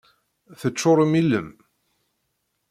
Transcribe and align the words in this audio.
Teččurem 0.59 1.13
ilem. 1.19 1.49